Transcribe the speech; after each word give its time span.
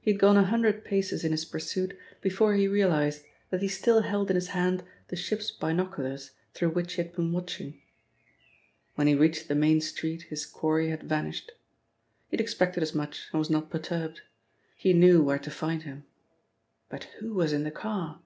He 0.00 0.10
had 0.10 0.18
gone 0.18 0.36
a 0.36 0.42
hundred 0.42 0.84
paces 0.84 1.22
in 1.22 1.30
his 1.30 1.44
pursuit 1.44 1.96
before 2.22 2.54
he 2.54 2.66
realised 2.66 3.22
that 3.50 3.62
he 3.62 3.68
still 3.68 4.02
held 4.02 4.28
in 4.28 4.34
his 4.34 4.48
hand 4.48 4.82
the 5.06 5.14
ship's 5.14 5.52
binoculars 5.52 6.32
through 6.54 6.70
which 6.70 6.94
he 6.94 7.02
had 7.02 7.14
been 7.14 7.30
watching. 7.30 7.80
When 8.96 9.06
he 9.06 9.14
reached 9.14 9.46
the 9.46 9.54
main 9.54 9.80
street 9.80 10.22
his 10.22 10.44
quarry 10.44 10.88
had 10.90 11.04
vanished. 11.04 11.52
He 12.30 12.36
had 12.36 12.40
expected 12.40 12.82
as 12.82 12.96
much 12.96 13.28
and 13.32 13.38
was 13.38 13.48
not 13.48 13.70
perturbed. 13.70 14.22
He 14.74 14.92
knew 14.92 15.22
where 15.22 15.38
to 15.38 15.52
find 15.52 15.84
him. 15.84 16.02
But 16.88 17.04
who 17.20 17.32
was 17.34 17.52
in 17.52 17.62
the 17.62 17.70
car? 17.70 18.18